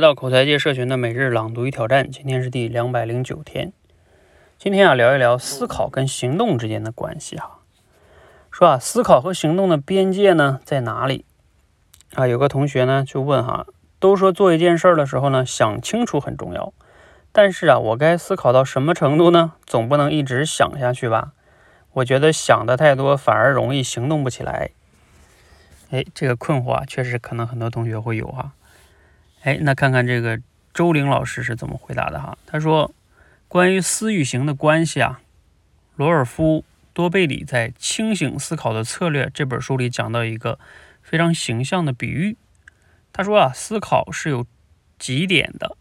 [0.00, 3.70] 来到口才界社群的每日朗读与挑战，今天是第两百零九天。
[4.56, 7.58] 今天啊，聊一聊思考跟行动之间的关系哈。
[8.50, 11.26] 说啊，思考和行动的边界呢在哪里？
[12.14, 13.66] 啊，有个同学呢就问哈，
[13.98, 16.72] 都说做一件事儿的时候呢，想清楚很重要，
[17.30, 19.52] 但是啊，我该思考到什么程度呢？
[19.66, 21.32] 总不能一直想下去吧？
[21.92, 24.70] 我觉得想的太多，反而容易行动不起来。
[25.90, 28.52] 哎，这个困惑啊，确实可能很多同学会有哈。
[29.42, 30.40] 哎，那看看这个
[30.74, 32.36] 周玲老师是怎么回答的哈。
[32.46, 32.92] 他说，
[33.48, 35.20] 关于思与行的关系啊，
[35.96, 40.58] 罗尔夫多贝里在《清醒思考的策略》这本书里讲到一个
[41.02, 42.36] 非常形象的比喻。
[43.12, 44.46] 他说啊，思考是有
[44.98, 45.76] 极点的，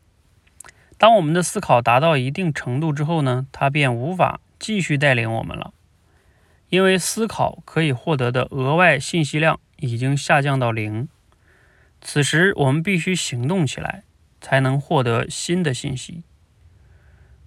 [0.98, 5.73] 当我们的思考达到一定程度之后呢，它便无法继续带领我们了，
[6.70, 11.09] 因为思考可以获得的额外信息量已经下降到零。
[12.02, 14.03] 此时，我们必须行动起来，
[14.41, 16.23] 才能获得新的信息。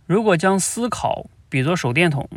[0.06, 2.29] 如果将思考比作手电筒，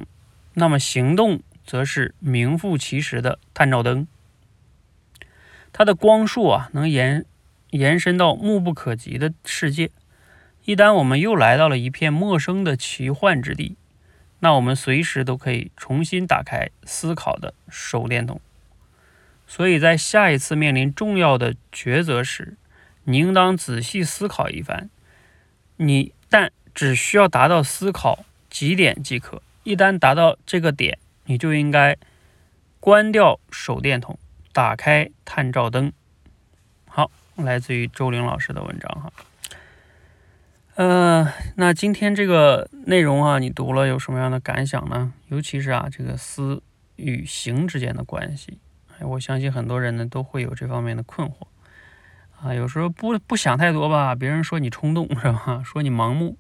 [0.53, 4.07] 那么行动则是名副其实的探照灯。
[5.73, 7.25] 它的光束啊，能延
[7.71, 9.91] 延伸到目不可及的世界。
[10.63, 13.75] 一旦我们又来到了一片陌生的奇幻之地，
[14.39, 18.39] 那我们随时都可以重新打开思考的手电筒。
[19.47, 22.57] 所以在下一次面临重要的抉择时，
[23.03, 24.89] 你应当仔细思考一番。
[25.77, 29.41] 你但只需要达到思考极点即可。
[29.63, 31.97] 一旦达到这个点，你就应该
[32.79, 34.17] 关掉手电筒，
[34.53, 35.91] 打开探照灯。
[36.87, 39.11] 好，来自于周玲老师的文章哈。
[40.75, 45.13] 呃，那今天这个内容啊，你读了有什么样的感想呢？
[45.29, 46.61] 尤其是啊，这个思
[46.95, 48.57] 与行之间的关系。
[49.01, 51.47] 我相信很多人呢都会有这方面的困惑
[52.41, 55.61] 啊，有时候不不想太多吧，别人说你冲动是吧？
[55.65, 56.35] 说你盲目；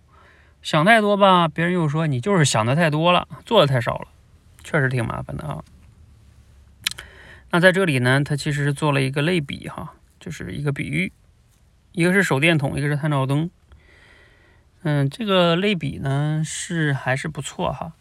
[0.61, 4.07] 想太多吧，别人又说你就是想的太多了，做的太少了，
[4.63, 5.63] 确实挺麻烦的啊。
[7.51, 11.11] 那在这里呢，他其实是做了一个类比哈，就是一个比喻，
[11.93, 13.49] 一个是手电筒，一个是探照灯。
[14.83, 17.93] 嗯，这个类比呢是还是不错哈，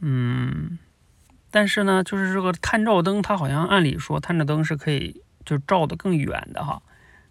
[0.00, 0.78] 嗯。
[1.56, 6.82] 但是呢，就是这个探照灯，它好像按理说探照灯是可以就照得更远的哈。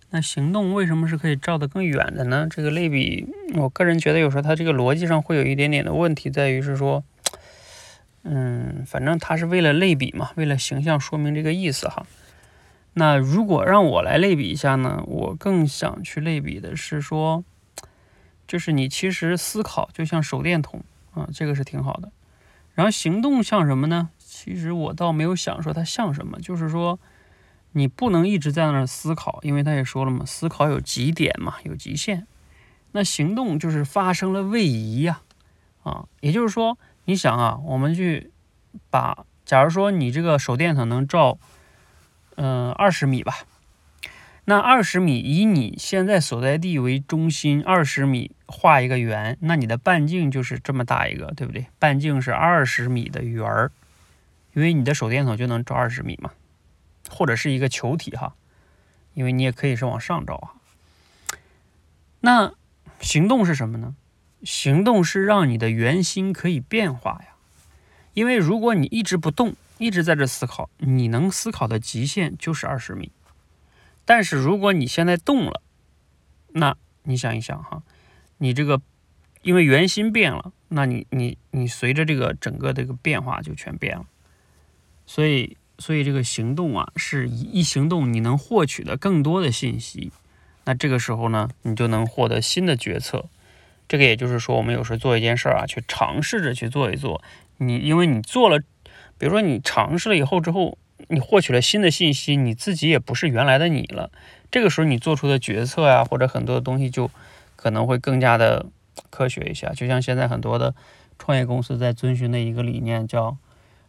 [0.09, 2.47] 那行动为什么是可以照得更远的呢？
[2.50, 7.03] 这个类比，我个人觉得有时候它这个逻辑上会有一点点的问题，在于是说，
[8.24, 12.07] 嗯，反正它是为了类比嘛，为了形象说明这个意思哈。
[12.94, 17.44] 那如果让我来类比一下呢，我更想去类比的是说，
[18.47, 22.12] 就是你其实思考就像手电筒啊，这个是挺好的。
[22.74, 24.09] 然后行动像什么呢？
[24.38, 27.00] 其实我倒没有想说它像什么，就是说
[27.72, 32.28] 你不能一直在那儿思考，因为他也说了嘛，思考有极点嘛，有极限。
[32.91, 35.22] 那行动就是发生了位移呀，
[35.84, 38.29] 啊，也就是说，你想啊，我们去
[38.90, 41.38] 把，假如说你这个手电筒能照，
[42.35, 43.35] 嗯，二十米吧。
[44.47, 51.68] 那二十米以你现在所在地为中心，二十米画一个圆，那你的半径就是这么大一个，对不对？
[51.79, 53.72] 半径是二十米的圆儿，
[54.55, 56.31] 因为你的手电筒就能照二十米嘛，
[57.09, 58.35] 或者是一个球体哈，
[59.13, 60.55] 因为你也可以是往上照啊。
[62.21, 62.53] 那
[63.01, 63.95] 行动是什么呢？
[64.44, 67.35] 行动是让你的圆心可以变化呀，
[68.13, 73.11] 因为如果你一直不动，一直在这思考，你能思考的极限就是二十米。
[74.05, 75.61] 但是如果你现在动了，
[76.49, 77.83] 那你想一想哈，
[78.38, 78.81] 你这个
[79.41, 84.05] 因为圆心变了，那你你你随着这个整个这个变化就全变了，
[85.05, 90.11] 所以所以这个行动啊，是一一行动你能获取的更多的信息，
[90.66, 93.25] 那这个时候呢，你就能获得新的决策。
[93.88, 97.21] 这个也就是说，我们有时候做一件事儿啊，去尝试着去做一做，
[97.57, 98.59] 你因为你做了，
[99.17, 100.77] 比如说你尝试了以后之后。
[101.09, 104.09] 你获取了新的信息，你自己也不是原来的你了。
[104.49, 107.11] 这个时候你做出的决策呀，或者很多的东西就
[107.57, 108.65] 可能会更加的
[109.09, 109.69] 科学一些。
[109.75, 110.74] 就像现在很多的
[111.19, 113.38] 创业公司在遵循的一个理念，叫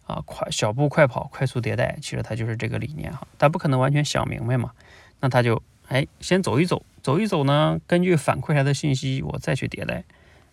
[0.06, 1.98] 啊快小步快跑，快速迭代。
[2.00, 4.72] 其实它就是这个理念哈，他不可能完全想明白嘛。
[5.20, 10.04] 那他就哎先走一走，走一走呢，根据反馈来的信息，我再去迭代，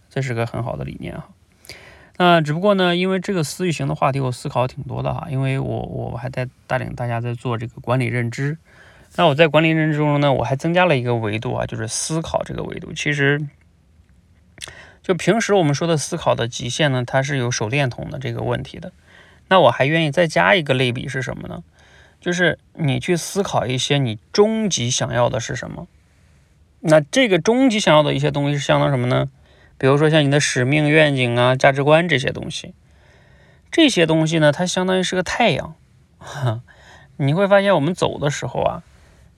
[0.09, 1.29] 这是个很好的理念哈。
[2.17, 5.27] 那只不过呢，因为这个思域型的话题，我思考挺多的哈。
[5.29, 8.57] 因为我我还在带领大家在做这个管理认知。
[9.15, 12.93] 那我在管理认知中呢，我还增加了一个维度啊，就是思考这个维度。
[12.93, 13.47] 其实，
[15.01, 18.91] 就平时我们说的思考的极限呢，它是有手电筒的这个问题的。
[19.47, 21.63] 那我还愿意再加一个类比是什么呢？
[22.19, 25.87] 就是你去思考一些你终极想要的是什么。
[26.79, 29.29] 那这个终极想要的一些东西是相当什么呢？
[29.77, 32.73] 比如说像你的使命、愿景啊、价值观这些东西，
[33.71, 35.75] 这些东西呢，它相当于是个太阳。
[37.17, 38.83] 你会发现，我们走的时候啊，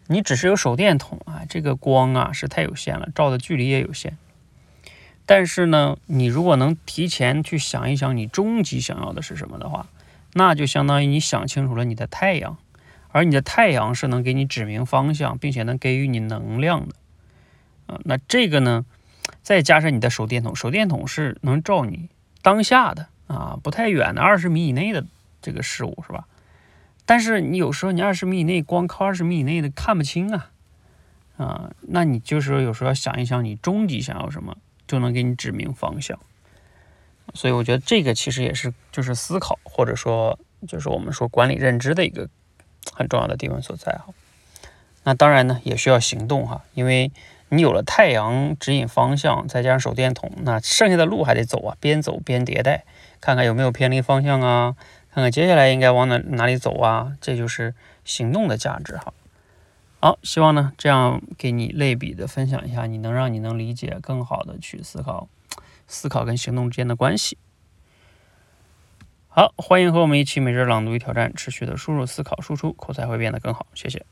[0.08, 4.18] 你只是有手电筒啊，这个光啊是太有限了，照的距离也有限。
[5.26, 9.88] 但是呢，你如果能提前去想一想你终极想要的是什么的话，
[10.38, 12.58] 那就相当于你想清楚了你的太阳，
[13.08, 16.96] 而你的太阳是能给你指明方向，并且能给予你能量的。
[17.88, 18.86] 啊，那这个呢，
[19.42, 22.10] 再加上你的手电筒，手电筒是能照你
[22.42, 25.06] 当下的啊，不太远的二十米以内的
[25.42, 26.28] 这个事物是吧？
[27.06, 30.52] 但是你有时候你二十米以内光靠二十米以内的看不清啊，
[31.38, 34.58] 啊，那你就是有时候要想一想你终极想要什么。
[34.88, 36.20] 就能给你指明方向，
[37.34, 42.30] 所以我觉得这个其实也是就是思考，或者说就是我们说管理认知的一个
[42.94, 44.14] 很重要的地方所在哈。
[45.04, 47.12] 那当然呢，也需要行动哈，因为
[47.50, 52.86] 你有了太阳指引方向，再加上手电筒，那剩下的路还得走啊，边走边迭代，
[53.22, 54.76] 看看有没有偏离方向啊，
[55.12, 59.14] 看看接下来应该往哪哪里走啊，这就是行动的价值哈。
[60.00, 65.28] 好，希望呢这样给你类比的分享一下，你能让你能理解更好的去思考，
[65.88, 67.38] 思考跟行动之间的关系。
[69.28, 73.68] 好，欢迎和我们一起每日朗读与挑战，持续的输入、思考、输出，口才会变得更好。
[73.74, 74.06] 谢谢。